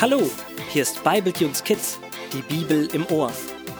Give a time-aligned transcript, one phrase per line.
[0.00, 0.30] Hallo,
[0.72, 1.98] hier ist Bibletunes Kids,
[2.32, 3.30] die Bibel im Ohr.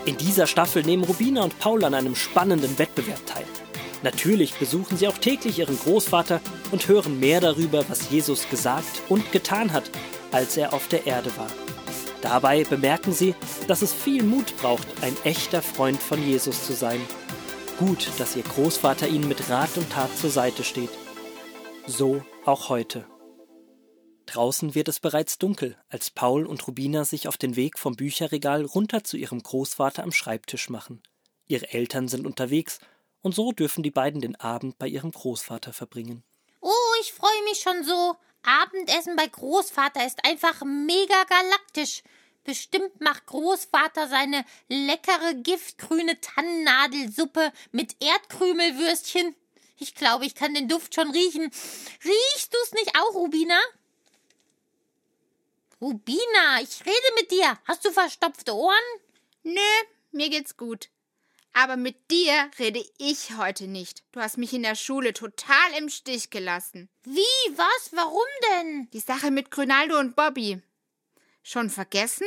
[0.04, 3.46] In dieser Staffel nehmen Rubina und Paul an einem spannenden Wettbewerb teil.
[4.02, 6.42] Natürlich besuchen sie auch täglich ihren Großvater
[6.72, 9.90] und hören mehr darüber, was Jesus gesagt und getan hat,
[10.30, 11.50] als er auf der Erde war.
[12.20, 13.34] Dabei bemerken sie,
[13.66, 17.00] dass es viel Mut braucht, ein echter Freund von Jesus zu sein.
[17.80, 20.90] Gut, dass ihr Großvater ihnen mit Rat und Tat zur Seite steht.
[21.86, 23.06] So auch heute.
[24.26, 28.66] Draußen wird es bereits dunkel, als Paul und Rubina sich auf den Weg vom Bücherregal
[28.66, 31.02] runter zu ihrem Großvater am Schreibtisch machen.
[31.46, 32.80] Ihre Eltern sind unterwegs,
[33.22, 36.22] und so dürfen die beiden den Abend bei ihrem Großvater verbringen.
[36.60, 38.14] Oh, ich freue mich schon so.
[38.42, 42.02] Abendessen bei Großvater ist einfach mega galaktisch.
[42.44, 49.34] Bestimmt macht Großvater seine leckere giftgrüne Tannennadelsuppe mit Erdkrümelwürstchen.
[49.78, 51.50] Ich glaube, ich kann den Duft schon riechen.
[52.04, 53.58] Riechst du's nicht auch, Rubina?
[55.80, 57.58] Rubina, ich rede mit dir.
[57.64, 58.76] Hast du verstopfte Ohren?
[59.42, 59.60] Nö,
[60.12, 60.90] mir geht's gut.
[61.52, 64.04] Aber mit dir rede ich heute nicht.
[64.12, 66.88] Du hast mich in der Schule total im Stich gelassen.
[67.04, 67.56] Wie?
[67.56, 67.90] Was?
[67.92, 68.88] Warum denn?
[68.92, 70.62] Die Sache mit Grünaldo und Bobby.
[71.42, 72.26] Schon vergessen?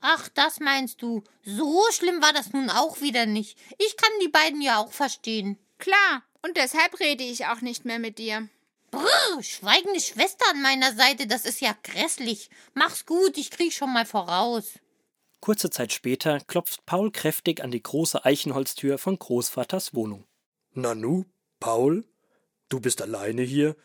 [0.00, 1.22] Ach, das meinst du.
[1.44, 3.56] So schlimm war das nun auch wieder nicht.
[3.78, 5.58] Ich kann die beiden ja auch verstehen.
[5.78, 8.48] Klar, und deshalb rede ich auch nicht mehr mit dir.
[8.90, 12.50] Brr, schweigende Schwester an meiner Seite, das ist ja grässlich.
[12.74, 14.78] Mach's gut, ich krieg schon mal voraus.
[15.40, 20.26] Kurze Zeit später klopft Paul kräftig an die große Eichenholztür von Großvaters Wohnung.
[20.72, 21.24] Nanu,
[21.58, 22.04] Paul?
[22.68, 23.76] Du bist alleine hier?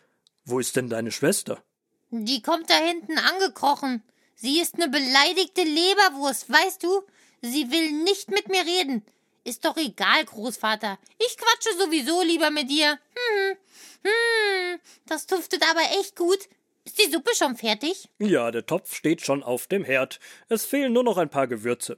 [0.46, 1.64] Wo ist denn deine Schwester?
[2.10, 4.04] Die kommt da hinten angekrochen.
[4.40, 7.02] Sie ist ne beleidigte Leberwurst, weißt du?
[7.42, 9.04] Sie will nicht mit mir reden.
[9.44, 11.00] Ist doch egal, Großvater.
[11.18, 13.00] Ich quatsche sowieso lieber mit dir.
[13.16, 13.58] Hm,
[14.04, 16.38] hm, das duftet aber echt gut.
[16.86, 18.10] Ist die Suppe schon fertig?
[18.20, 20.20] Ja, der Topf steht schon auf dem Herd.
[20.50, 21.98] Es fehlen nur noch ein paar Gewürze.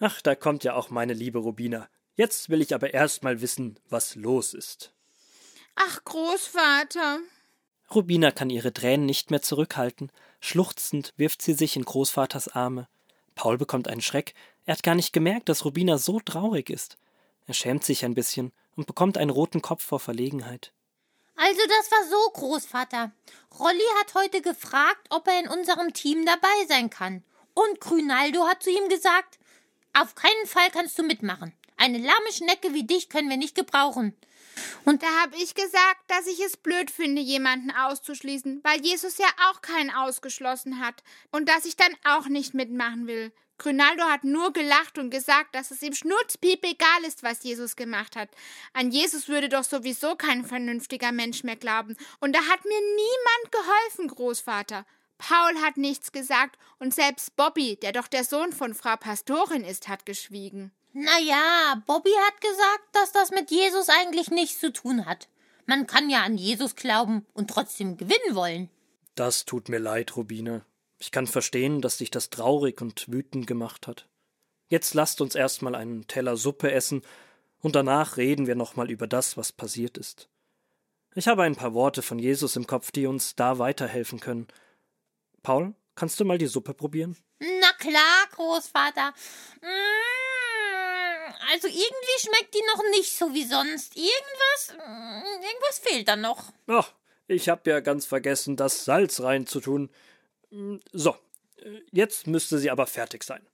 [0.00, 1.88] Ach, da kommt ja auch meine liebe Rubina.
[2.16, 4.92] Jetzt will ich aber erst mal wissen, was los ist.
[5.76, 7.20] Ach, Großvater.
[7.94, 10.12] Rubina kann ihre Tränen nicht mehr zurückhalten.
[10.40, 12.88] Schluchzend wirft sie sich in Großvaters Arme.
[13.34, 14.34] Paul bekommt einen Schreck,
[14.66, 16.98] er hat gar nicht gemerkt, dass Rubina so traurig ist.
[17.46, 20.72] Er schämt sich ein bisschen und bekommt einen roten Kopf vor Verlegenheit.
[21.36, 23.12] Also das war so, Großvater.
[23.58, 27.22] Rolli hat heute gefragt, ob er in unserem Team dabei sein kann.
[27.54, 29.38] Und Grünaldo hat zu ihm gesagt,
[29.94, 31.54] auf keinen Fall kannst du mitmachen.
[31.78, 34.14] Eine lahme Schnecke wie dich können wir nicht gebrauchen.
[34.84, 39.28] Und da habe ich gesagt, dass ich es blöd finde, jemanden auszuschließen, weil Jesus ja
[39.48, 43.32] auch keinen ausgeschlossen hat und dass ich dann auch nicht mitmachen will.
[43.58, 48.16] Grünaldo hat nur gelacht und gesagt, dass es ihm schnurzpiep egal ist, was Jesus gemacht
[48.16, 48.30] hat.
[48.72, 51.96] An Jesus würde doch sowieso kein vernünftiger Mensch mehr glauben.
[52.20, 54.86] Und da hat mir niemand geholfen, Großvater.
[55.18, 59.88] Paul hat nichts gesagt und selbst Bobby, der doch der Sohn von Frau Pastorin ist,
[59.88, 60.72] hat geschwiegen.
[60.92, 65.28] Na ja, Bobby hat gesagt, dass das mit Jesus eigentlich nichts zu tun hat.
[65.66, 68.70] Man kann ja an Jesus glauben und trotzdem gewinnen wollen.
[69.14, 70.64] Das tut mir leid, Rubine.
[70.98, 74.08] Ich kann verstehen, dass dich das traurig und wütend gemacht hat.
[74.68, 77.02] Jetzt lasst uns erstmal einen Teller Suppe essen
[77.60, 80.28] und danach reden wir nochmal über das, was passiert ist.
[81.14, 84.46] Ich habe ein paar Worte von Jesus im Kopf, die uns da weiterhelfen können.
[85.42, 87.16] Paul, kannst du mal die Suppe probieren?
[87.40, 89.14] Na klar, Großvater.
[89.62, 90.27] Mm,
[91.50, 93.96] also irgendwie schmeckt die noch nicht so wie sonst.
[93.96, 96.52] Irgendwas, mm, irgendwas fehlt da noch.
[96.66, 96.92] Ach,
[97.26, 99.90] ich hab ja ganz vergessen, das Salz reinzutun.
[100.92, 101.16] So,
[101.92, 103.46] jetzt müsste sie aber fertig sein.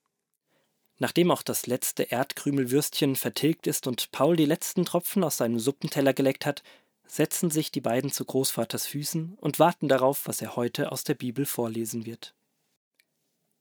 [0.98, 6.14] Nachdem auch das letzte Erdkrümelwürstchen vertilgt ist und Paul die letzten Tropfen aus seinem Suppenteller
[6.14, 6.62] geleckt hat,
[7.06, 11.14] setzen sich die beiden zu Großvaters Füßen und warten darauf, was er heute aus der
[11.14, 12.34] Bibel vorlesen wird.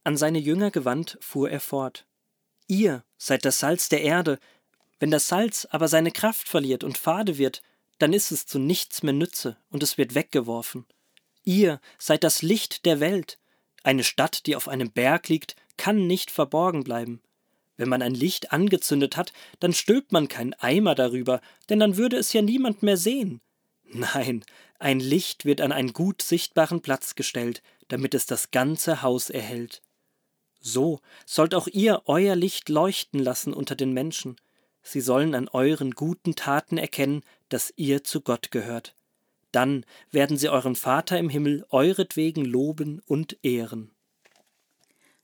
[0.03, 2.05] An seine Jünger gewandt fuhr er fort.
[2.67, 4.39] Ihr seid das Salz der Erde.
[4.99, 7.61] Wenn das Salz aber seine Kraft verliert und fade wird,
[7.99, 10.85] dann ist es zu nichts mehr Nütze und es wird weggeworfen.
[11.43, 13.37] Ihr seid das Licht der Welt.
[13.83, 17.21] Eine Stadt, die auf einem Berg liegt, kann nicht verborgen bleiben.
[17.75, 22.17] Wenn man ein Licht angezündet hat, dann stülpt man keinen Eimer darüber, denn dann würde
[22.17, 23.41] es ja niemand mehr sehen.
[23.83, 24.43] Nein,
[24.79, 29.81] ein Licht wird an einen gut sichtbaren Platz gestellt, damit es das ganze Haus erhellt.
[30.65, 34.37] So sollt auch ihr euer Licht leuchten lassen unter den Menschen.
[34.81, 38.95] Sie sollen an euren guten Taten erkennen, dass ihr zu Gott gehört
[39.53, 43.91] dann werden sie euren Vater im Himmel euretwegen loben und ehren.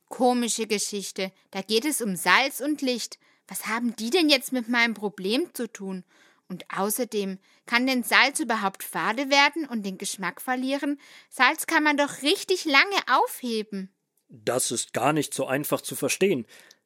[0.08, 3.20] Komische Geschichte, da geht es um Salz und Licht.
[3.48, 6.04] Was haben die denn jetzt mit meinem Problem zu tun?
[6.48, 11.00] Und außerdem, kann denn Salz überhaupt fade werden und den Geschmack verlieren?
[11.30, 13.92] Salz kann man doch richtig lange aufheben.
[14.30, 16.46] Das ist gar nicht so einfach zu verstehen.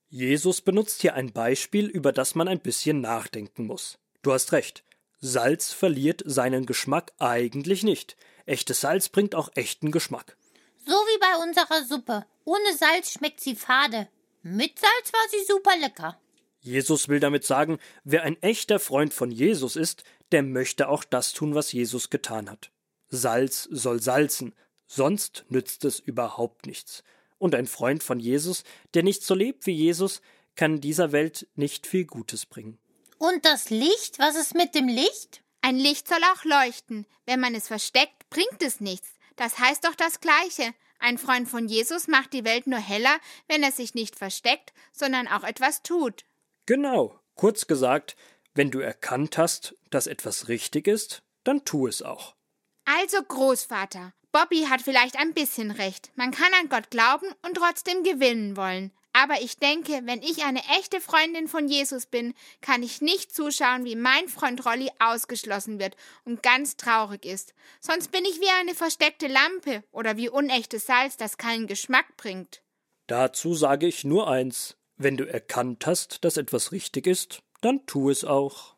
[0.10, 3.98] Jesus benutzt hier ein Beispiel, über das man ein bisschen nachdenken muss.
[4.22, 4.84] Du hast recht.
[5.20, 8.16] Salz verliert seinen Geschmack eigentlich nicht.
[8.46, 10.38] Echtes Salz bringt auch echten Geschmack.
[10.86, 12.26] So wie bei unserer Suppe.
[12.46, 14.08] Ohne Salz schmeckt sie fade.
[14.42, 16.20] Mit Salz war sie super lecker.
[16.60, 21.34] Jesus will damit sagen, wer ein echter Freund von Jesus ist, der möchte auch das
[21.34, 22.72] tun, was Jesus getan hat.
[23.10, 24.56] Salz soll salzen,
[24.88, 27.04] sonst nützt es überhaupt nichts.
[27.44, 28.64] Und ein Freund von Jesus,
[28.94, 30.22] der nicht so lebt wie Jesus,
[30.56, 32.78] kann dieser Welt nicht viel Gutes bringen.
[33.18, 34.18] Und das Licht?
[34.18, 35.44] Was ist mit dem Licht?
[35.62, 37.06] Ein Licht soll auch leuchten.
[37.26, 39.10] Wenn man es versteckt, bringt es nichts.
[39.36, 40.74] Das heißt doch das Gleiche.
[41.00, 43.18] Ein Freund von Jesus macht die Welt nur heller,
[43.50, 46.24] wenn er sich nicht versteckt, sondern auch etwas tut.
[46.66, 47.20] Genau.
[47.36, 48.16] Kurz gesagt,
[48.54, 52.38] wenn du erkannt hast, dass etwas richtig ist, dann tu es auch.
[52.86, 56.12] Also, Großvater, Bobby hat vielleicht ein bisschen recht.
[56.16, 58.92] Man kann an Gott glauben und trotzdem gewinnen wollen.
[59.14, 63.86] Aber ich denke, wenn ich eine echte Freundin von Jesus bin, kann ich nicht zuschauen,
[63.86, 65.96] wie mein Freund Rolli ausgeschlossen wird
[66.26, 67.54] und ganz traurig ist.
[67.80, 72.64] Sonst bin ich wie eine versteckte Lampe oder wie unechtes Salz, das keinen Geschmack bringt.
[73.06, 74.78] Dazu sage ich nur eins.
[74.98, 78.74] Wenn du erkannt hast, dass etwas richtig ist, dann tu es auch.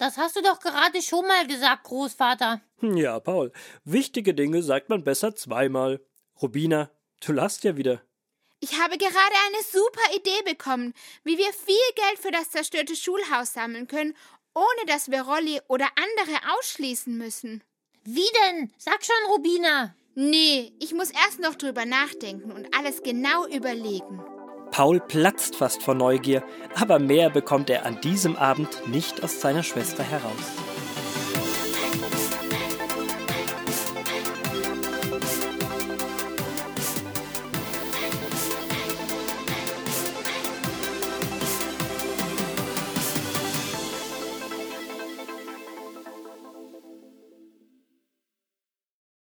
[0.00, 2.62] Das hast du doch gerade schon mal gesagt, Großvater.
[2.78, 3.52] Hm, ja, Paul.
[3.84, 6.00] Wichtige Dinge sagt man besser zweimal.
[6.40, 8.00] Rubina, du lachst ja wieder.
[8.60, 13.52] Ich habe gerade eine super Idee bekommen, wie wir viel Geld für das zerstörte Schulhaus
[13.52, 14.16] sammeln können,
[14.54, 17.62] ohne dass wir Rolli oder andere ausschließen müssen.
[18.02, 18.72] Wie denn?
[18.78, 19.94] Sag schon, Rubina.
[20.14, 24.24] Nee, ich muss erst noch drüber nachdenken und alles genau überlegen.
[24.70, 26.42] Paul platzt fast vor Neugier,
[26.74, 30.69] aber mehr bekommt er an diesem Abend nicht aus seiner Schwester heraus.